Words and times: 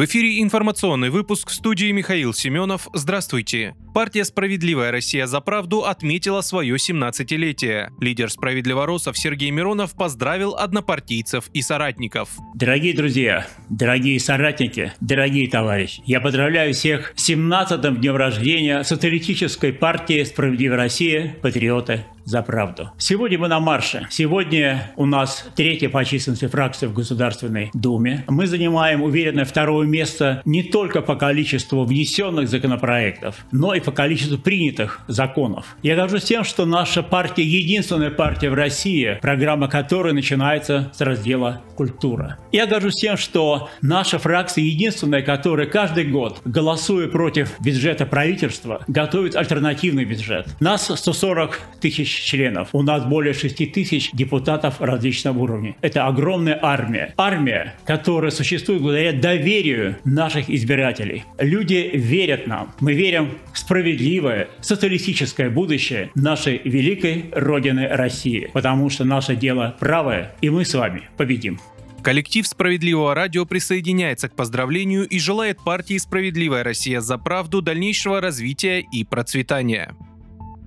В 0.00 0.04
эфире 0.06 0.40
информационный 0.40 1.10
выпуск 1.10 1.50
в 1.50 1.52
студии 1.52 1.92
Михаил 1.92 2.32
Семенов. 2.32 2.88
Здравствуйте. 2.94 3.74
Партия 3.92 4.24
«Справедливая 4.24 4.90
Россия 4.92 5.26
за 5.26 5.42
правду» 5.42 5.84
отметила 5.84 6.40
свое 6.40 6.76
17-летие. 6.76 7.90
Лидер 8.00 8.30
«Справедливоросов» 8.30 9.18
Сергей 9.18 9.50
Миронов 9.50 9.94
поздравил 9.94 10.54
однопартийцев 10.54 11.50
и 11.52 11.60
соратников. 11.60 12.30
Дорогие 12.54 12.96
друзья, 12.96 13.46
дорогие 13.68 14.18
соратники, 14.18 14.94
дорогие 15.02 15.50
товарищи, 15.50 16.02
я 16.06 16.22
поздравляю 16.22 16.72
всех 16.72 17.12
с 17.14 17.28
17-м 17.28 18.00
днем 18.00 18.16
рождения 18.16 18.82
социалистической 18.84 19.74
партии 19.74 20.24
«Справедливая 20.24 20.78
Россия. 20.78 21.36
Патриоты 21.42 22.06
за 22.24 22.42
правду. 22.42 22.90
Сегодня 22.96 23.38
мы 23.38 23.48
на 23.48 23.58
марше. 23.58 24.06
Сегодня 24.08 24.92
у 24.96 25.04
нас 25.04 25.48
третья 25.56 25.88
по 25.88 26.04
численности 26.04 26.46
фракция 26.46 26.88
в 26.88 26.94
Государственной 26.94 27.70
Думе. 27.74 28.24
Мы 28.28 28.46
занимаем 28.46 29.02
уверенное 29.02 29.44
второе 29.44 29.86
место 29.90 30.42
не 30.44 30.62
только 30.62 31.00
по 31.02 31.16
количеству 31.16 31.84
внесенных 31.84 32.48
законопроектов, 32.48 33.36
но 33.52 33.74
и 33.74 33.80
по 33.80 33.92
количеству 33.92 34.38
принятых 34.38 35.00
законов. 35.08 35.76
Я 35.82 35.96
горжусь 35.96 36.24
тем, 36.24 36.44
что 36.44 36.66
наша 36.66 37.02
партия 37.02 37.44
единственная 37.44 38.10
партия 38.10 38.50
в 38.50 38.54
России, 38.54 39.18
программа 39.20 39.68
которой 39.68 40.12
начинается 40.12 40.90
с 40.94 41.00
раздела 41.00 41.62
«Культура». 41.76 42.38
Я 42.52 42.66
горжусь 42.66 42.96
тем, 42.96 43.16
что 43.16 43.70
наша 43.82 44.18
фракция 44.18 44.64
единственная, 44.64 45.22
которая 45.22 45.66
каждый 45.66 46.04
год, 46.04 46.40
голосуя 46.44 47.08
против 47.08 47.58
бюджета 47.60 48.06
правительства, 48.06 48.84
готовит 48.88 49.36
альтернативный 49.36 50.04
бюджет. 50.04 50.46
Нас 50.60 50.90
140 50.94 51.60
тысяч 51.80 52.08
членов. 52.24 52.68
У 52.72 52.82
нас 52.82 53.04
более 53.04 53.34
6 53.34 53.72
тысяч 53.72 54.10
депутатов 54.12 54.80
различного 54.80 55.38
уровня. 55.38 55.76
Это 55.80 56.06
огромная 56.06 56.58
армия. 56.60 57.14
Армия, 57.16 57.74
которая 57.84 58.30
существует 58.30 58.82
благодаря 58.82 59.12
доверию 59.12 59.69
наших 60.04 60.50
избирателей. 60.50 61.24
Люди 61.38 61.90
верят 61.94 62.46
нам. 62.46 62.72
Мы 62.80 62.94
верим 62.94 63.30
в 63.52 63.58
справедливое 63.58 64.48
социалистическое 64.60 65.50
будущее 65.50 66.10
нашей 66.14 66.60
великой 66.64 67.26
Родины 67.32 67.88
России. 67.88 68.50
Потому 68.52 68.90
что 68.90 69.04
наше 69.04 69.36
дело 69.36 69.76
правое, 69.78 70.32
и 70.40 70.50
мы 70.50 70.64
с 70.64 70.74
вами 70.74 71.02
победим. 71.16 71.58
Коллектив 72.02 72.46
«Справедливого 72.46 73.14
радио» 73.14 73.44
присоединяется 73.44 74.28
к 74.30 74.34
поздравлению 74.34 75.06
и 75.06 75.18
желает 75.18 75.58
партии 75.62 75.98
«Справедливая 75.98 76.64
Россия 76.64 77.00
за 77.00 77.18
правду» 77.18 77.60
дальнейшего 77.60 78.20
развития 78.20 78.80
и 78.80 79.04
процветания. 79.04 79.94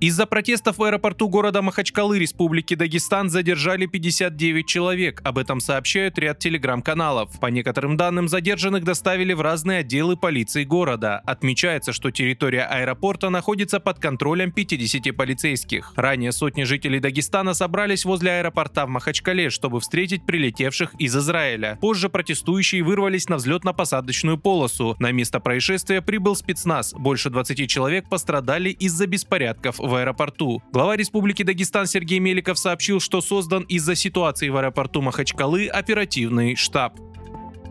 Из-за 0.04 0.26
протестов 0.26 0.76
в 0.76 0.82
аэропорту 0.82 1.30
города 1.30 1.62
Махачкалы 1.62 2.18
Республики 2.18 2.74
Дагестан 2.74 3.30
задержали 3.30 3.86
59 3.86 4.66
человек. 4.66 5.22
Об 5.24 5.38
этом 5.38 5.60
сообщают 5.60 6.18
ряд 6.18 6.38
телеграм-каналов. 6.40 7.40
По 7.40 7.46
некоторым 7.46 7.96
данным, 7.96 8.28
задержанных 8.28 8.84
доставили 8.84 9.32
в 9.32 9.40
разные 9.40 9.78
отделы 9.78 10.18
полиции 10.18 10.64
города. 10.64 11.22
Отмечается, 11.24 11.94
что 11.94 12.10
территория 12.10 12.64
аэропорта 12.64 13.30
находится 13.30 13.80
под 13.80 13.98
контролем 13.98 14.52
50 14.52 15.16
полицейских. 15.16 15.94
Ранее 15.96 16.32
сотни 16.32 16.64
жителей 16.64 17.00
Дагестана 17.00 17.54
собрались 17.54 18.04
возле 18.04 18.32
аэропорта 18.40 18.84
в 18.84 18.90
Махачкале, 18.90 19.48
чтобы 19.48 19.80
встретить 19.80 20.26
прилетевших 20.26 20.92
из 20.98 21.16
Израиля. 21.16 21.78
Позже 21.80 22.10
протестующие 22.10 22.82
вырвались 22.82 23.30
на 23.30 23.36
взлетно-посадочную 23.36 24.36
полосу. 24.36 24.96
На 24.98 25.12
место 25.12 25.40
происшествия 25.40 26.02
прибыл 26.02 26.36
спецназ. 26.36 26.92
Больше 26.92 27.30
20 27.30 27.70
человек 27.70 28.06
пострадали 28.10 28.68
из-за 28.68 29.06
беспорядков 29.06 29.78
в 29.78 29.93
аэропорту. 29.94 30.62
Глава 30.72 30.96
Республики 30.96 31.42
Дагестан 31.42 31.86
Сергей 31.86 32.18
Меликов 32.18 32.58
сообщил, 32.58 33.00
что 33.00 33.20
создан 33.20 33.62
из-за 33.64 33.94
ситуации 33.94 34.48
в 34.48 34.56
аэропорту 34.56 35.02
Махачкалы 35.02 35.68
оперативный 35.68 36.56
штаб. 36.56 36.98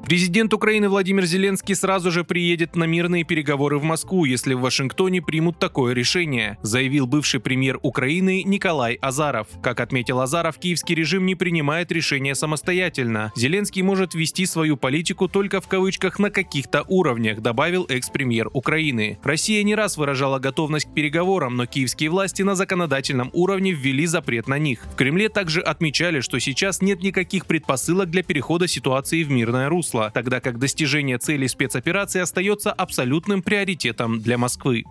Президент 0.05 0.53
Украины 0.53 0.89
Владимир 0.89 1.23
Зеленский 1.23 1.75
сразу 1.75 2.11
же 2.11 2.25
приедет 2.25 2.75
на 2.75 2.83
мирные 2.83 3.23
переговоры 3.23 3.77
в 3.77 3.83
Москву, 3.83 4.25
если 4.25 4.53
в 4.53 4.59
Вашингтоне 4.59 5.21
примут 5.21 5.59
такое 5.59 5.93
решение, 5.93 6.57
заявил 6.61 7.07
бывший 7.07 7.39
премьер 7.39 7.79
Украины 7.81 8.43
Николай 8.43 8.95
Азаров. 8.95 9.47
Как 9.61 9.79
отметил 9.79 10.19
Азаров, 10.19 10.57
киевский 10.57 10.93
режим 10.93 11.25
не 11.25 11.35
принимает 11.35 11.89
решения 11.89 12.35
самостоятельно. 12.35 13.31
Зеленский 13.37 13.81
может 13.81 14.13
вести 14.13 14.45
свою 14.45 14.75
политику 14.75 15.29
только 15.29 15.61
в 15.61 15.69
кавычках 15.69 16.19
на 16.19 16.29
каких-то 16.29 16.83
уровнях, 16.89 17.39
добавил 17.39 17.85
экс-премьер 17.87 18.49
Украины. 18.51 19.19
Россия 19.23 19.63
не 19.63 19.73
раз 19.73 19.95
выражала 19.95 20.37
готовность 20.37 20.91
к 20.91 20.93
переговорам, 20.93 21.55
но 21.55 21.65
киевские 21.65 22.09
власти 22.09 22.41
на 22.41 22.55
законодательном 22.55 23.29
уровне 23.31 23.71
ввели 23.71 24.05
запрет 24.05 24.49
на 24.49 24.59
них. 24.59 24.85
В 24.85 24.95
Кремле 24.95 25.29
также 25.29 25.61
отмечали, 25.61 26.19
что 26.19 26.39
сейчас 26.39 26.81
нет 26.81 27.01
никаких 27.01 27.45
предпосылок 27.45 28.09
для 28.09 28.21
перехода 28.21 28.67
ситуации 28.67 29.23
в 29.23 29.31
мирное 29.31 29.69
русло 29.69 29.92
русло, 29.93 30.11
тогда 30.13 30.39
как 30.39 30.59
достижение 30.59 31.17
целей 31.17 31.47
спецоперации 31.47 32.21
остается 32.21 32.71
абсолютным 32.71 33.41
приоритетом 33.41 34.19
для 34.19 34.37
Москвы. 34.37 34.83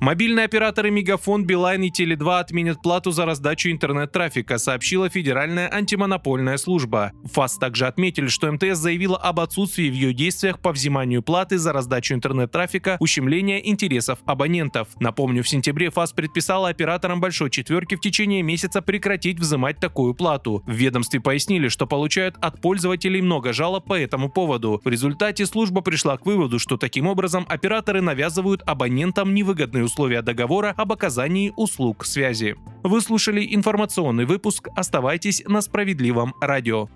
Мобильные 0.00 0.44
операторы 0.44 0.90
Мегафон, 0.90 1.46
Билайн 1.46 1.82
и 1.84 1.90
Теле2 1.90 2.38
отменят 2.38 2.82
плату 2.82 3.10
за 3.10 3.24
раздачу 3.24 3.70
интернет-трафика, 3.70 4.58
сообщила 4.58 5.08
Федеральная 5.08 5.72
антимонопольная 5.72 6.58
служба. 6.58 7.12
ФАС 7.32 7.56
также 7.56 7.86
отметили, 7.86 8.26
что 8.26 8.52
МТС 8.52 8.76
заявила 8.76 9.16
об 9.16 9.40
отсутствии 9.40 9.88
в 9.88 9.94
ее 9.94 10.12
действиях 10.12 10.60
по 10.60 10.72
взиманию 10.72 11.22
платы 11.22 11.56
за 11.56 11.72
раздачу 11.72 12.12
интернет-трафика 12.12 12.98
ущемления 13.00 13.60
интересов 13.66 14.18
абонентов. 14.26 14.88
Напомню, 15.00 15.42
в 15.42 15.48
сентябре 15.48 15.90
ФАС 15.90 16.12
предписала 16.12 16.68
операторам 16.68 17.22
Большой 17.22 17.48
Четверки 17.48 17.94
в 17.94 18.00
течение 18.00 18.42
месяца 18.42 18.82
прекратить 18.82 19.40
взимать 19.40 19.78
такую 19.78 20.12
плату. 20.14 20.62
В 20.66 20.72
ведомстве 20.72 21.20
пояснили, 21.20 21.68
что 21.68 21.86
получают 21.86 22.36
от 22.42 22.60
пользователей 22.60 23.22
много 23.22 23.54
жалоб 23.54 23.86
по 23.86 23.98
этому 23.98 24.28
поводу. 24.28 24.82
В 24.84 24.88
результате 24.88 25.46
служба 25.46 25.80
пришла 25.80 26.18
к 26.18 26.26
выводу, 26.26 26.58
что 26.58 26.76
таким 26.76 27.06
образом 27.06 27.46
операторы 27.48 28.02
навязывают 28.02 28.62
абонентам 28.66 29.32
невыгодные 29.32 29.84
условия 29.84 29.93
условия 29.94 30.22
договора 30.22 30.74
об 30.76 30.90
оказании 30.92 31.52
услуг 31.54 32.04
связи. 32.04 32.56
Вы 32.82 33.00
слушали 33.00 33.54
информационный 33.54 34.24
выпуск. 34.24 34.66
Оставайтесь 34.74 35.44
на 35.46 35.60
справедливом 35.60 36.34
радио. 36.40 36.88